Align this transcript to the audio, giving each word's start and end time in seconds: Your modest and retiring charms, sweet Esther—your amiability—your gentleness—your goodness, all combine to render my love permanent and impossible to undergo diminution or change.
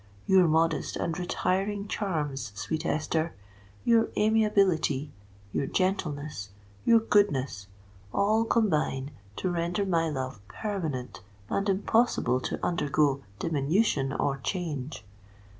Your 0.25 0.47
modest 0.47 0.95
and 0.95 1.15
retiring 1.19 1.87
charms, 1.87 2.53
sweet 2.55 2.87
Esther—your 2.87 4.09
amiability—your 4.17 5.67
gentleness—your 5.67 7.01
goodness, 7.01 7.67
all 8.11 8.43
combine 8.43 9.11
to 9.35 9.51
render 9.51 9.85
my 9.85 10.09
love 10.09 10.41
permanent 10.47 11.21
and 11.51 11.69
impossible 11.69 12.39
to 12.39 12.59
undergo 12.65 13.21
diminution 13.37 14.11
or 14.11 14.37
change. 14.39 15.05